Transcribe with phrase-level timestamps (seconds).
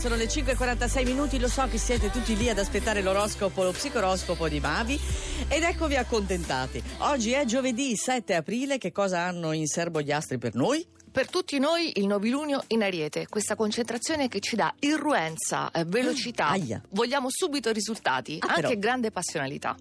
[0.00, 4.48] Sono le 5.46 minuti, lo so che siete tutti lì ad aspettare l'oroscopo, lo psicoroscopo
[4.48, 4.98] di Mavi
[5.46, 6.82] ed eccovi accontentati.
[7.00, 10.82] Oggi è giovedì 7 aprile, che cosa hanno in serbo gli astri per noi?
[11.12, 16.48] Per tutti noi il novilunio in ariete, questa concentrazione che ci dà irruenza, eh, velocità.
[16.50, 16.80] Aia.
[16.90, 18.78] Vogliamo subito risultati, Ah, anche però.
[18.78, 19.76] grande passionalità.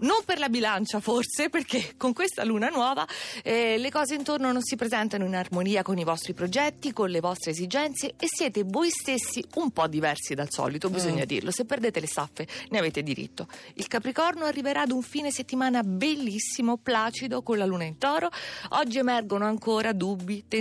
[0.00, 3.06] Non per la bilancia forse, perché con questa luna nuova
[3.42, 7.20] eh, le cose intorno non si presentano in armonia con i vostri progetti, con le
[7.20, 11.50] vostre esigenze e siete voi stessi un po' diversi dal solito, bisogna dirlo.
[11.50, 13.48] Se perdete le staffe ne avete diritto.
[13.74, 18.28] Il Capricorno arriverà ad un fine settimana bellissimo, placido, con la luna in toro.
[18.70, 20.56] Oggi emergono ancora dubbi, tensioni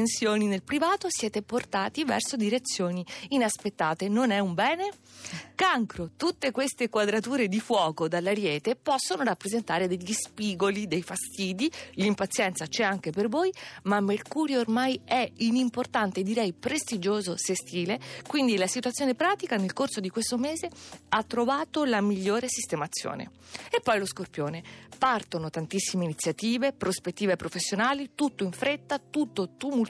[0.48, 4.08] nel privato, siete portati verso direzioni inaspettate.
[4.10, 4.90] Non è un bene?
[5.56, 12.84] Cancro, tutte queste quadrature di fuoco dall'ariete possono rappresentare degli spigoli, dei fastidi, l'impazienza c'è
[12.84, 13.52] anche per voi,
[13.84, 20.00] ma Mercurio ormai è in importante, direi prestigioso sestile, quindi la situazione pratica nel corso
[20.00, 20.70] di questo mese
[21.10, 23.32] ha trovato la migliore sistemazione.
[23.72, 24.64] E poi lo Scorpione,
[24.98, 29.87] partono tantissime iniziative, prospettive professionali, tutto in fretta, tutto tumultuoso,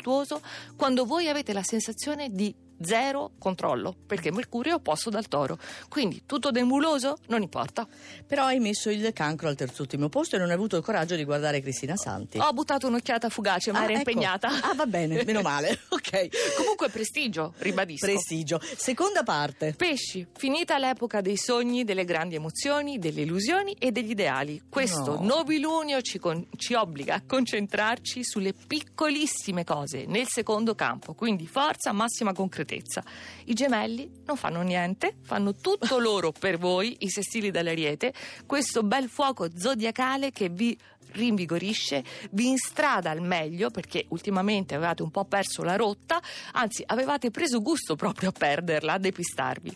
[0.76, 5.58] quando voi avete la sensazione di zero controllo, perché Mercurio è opposto dal toro.
[5.90, 7.18] Quindi tutto demuloso?
[7.28, 7.88] Non importa.
[8.26, 11.24] Però hai messo il cancro al terzultimo posto e non hai avuto il coraggio di
[11.24, 12.38] guardare Cristina Santi.
[12.40, 14.10] Ho buttato un'occhiata fugace, ma Ah, era ecco.
[14.10, 14.48] impegnata.
[14.62, 15.80] Ah, va bene, meno male.
[15.98, 16.56] Ok.
[16.58, 18.06] Comunque prestigio, ribadisco.
[18.06, 18.62] Prestigio.
[18.62, 19.74] Seconda parte.
[19.76, 24.62] Pesci, finita l'epoca dei sogni, delle grandi emozioni, delle illusioni e degli ideali.
[24.70, 25.24] Questo No.
[25.36, 31.92] novilunio ci, con- ci obbliga a concentrarci sulle piccolissime cose nel secondo campo, quindi forza,
[31.92, 32.67] massima concretezza.
[32.76, 38.14] I gemelli non fanno niente, fanno tutto loro per voi, i sestili dell'ariete,
[38.46, 40.78] questo bel fuoco zodiacale che vi
[41.12, 46.22] rinvigorisce, vi instrada al meglio perché ultimamente avevate un po' perso la rotta,
[46.54, 49.76] anzi avevate preso gusto proprio a perderla, a depistarvi.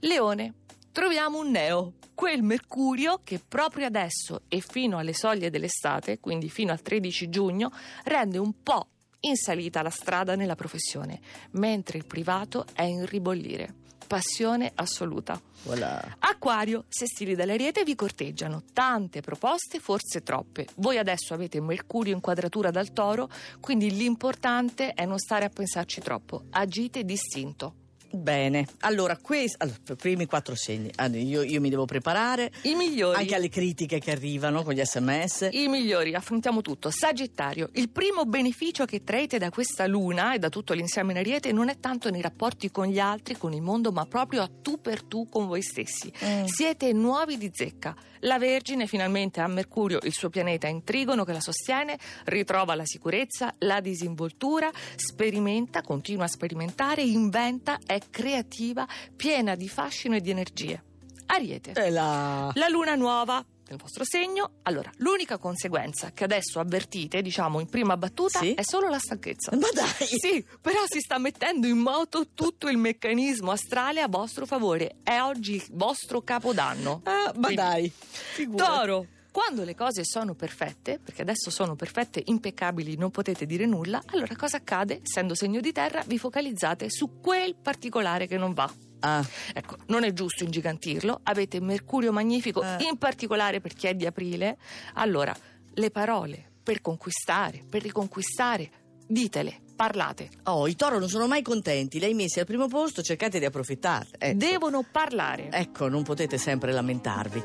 [0.00, 0.54] Leone,
[0.92, 6.72] troviamo un neo, quel Mercurio che proprio adesso e fino alle soglie dell'estate, quindi fino
[6.72, 7.70] al 13 giugno,
[8.04, 8.88] rende un po'
[9.26, 11.20] in salita la strada nella professione,
[11.52, 13.74] mentre il privato è in ribollire.
[14.06, 15.40] Passione assoluta.
[15.62, 16.16] Voilà.
[16.18, 20.66] Acquario, sestili dell'ariete vi corteggiano, tante proposte, forse troppe.
[20.76, 23.28] Voi adesso avete Mercurio in quadratura dal toro,
[23.60, 26.44] quindi l'importante è non stare a pensarci troppo.
[26.50, 27.83] Agite distinto.
[28.14, 28.66] Bene.
[28.80, 30.90] Allora, questi allora, i primi quattro segni.
[30.96, 33.18] Ah, io, io mi devo preparare I migliori.
[33.18, 35.48] anche alle critiche che arrivano con gli sms.
[35.50, 36.90] I migliori, affrontiamo tutto.
[36.90, 41.52] Sagittario, il primo beneficio che traete da questa luna e da tutto l'insieme in ariete
[41.52, 44.80] non è tanto nei rapporti con gli altri, con il mondo, ma proprio a tu
[44.80, 46.12] per tu con voi stessi.
[46.24, 46.44] Mm.
[46.44, 47.96] Siete nuovi di zecca.
[48.20, 52.86] La Vergine finalmente ha Mercurio, il suo pianeta in trigono che la sostiene, ritrova la
[52.86, 60.30] sicurezza, la disinvoltura, sperimenta, continua a sperimentare, inventa, è creativa, piena di fascino e di
[60.30, 60.82] energie.
[61.26, 61.72] Ariete.
[61.90, 62.50] La...
[62.54, 64.56] La luna nuova nel vostro segno.
[64.64, 68.52] Allora, l'unica conseguenza che adesso avvertite, diciamo in prima battuta, Sì?
[68.52, 69.56] è solo la stanchezza.
[69.56, 70.06] Ma dai!
[70.06, 74.96] Sì, però si sta mettendo in moto tutto il meccanismo astrale a vostro favore.
[75.02, 77.00] È oggi il vostro capodanno.
[77.04, 77.92] Ah, ma Quindi- dai.
[77.94, 78.70] Figurati.
[78.72, 79.06] Toro.
[79.34, 84.36] Quando le cose sono perfette, perché adesso sono perfette, impeccabili, non potete dire nulla, allora
[84.36, 85.00] cosa accade?
[85.02, 88.72] Essendo segno di terra, vi focalizzate su quel particolare che non va.
[89.00, 92.84] Ah, Ecco, non è giusto ingigantirlo, avete Mercurio magnifico, Eh.
[92.88, 94.56] in particolare per chi è di aprile.
[94.94, 95.36] Allora,
[95.74, 98.70] le parole per conquistare, per riconquistare,
[99.04, 100.30] ditele, parlate.
[100.44, 101.98] oh, i toro non sono mai contenti.
[101.98, 104.10] Li hai messi al primo posto, cercate di approfittarne.
[104.16, 104.38] Ecco.
[104.38, 105.50] Devono parlare.
[105.50, 107.42] Ecco, non potete sempre lamentarvi.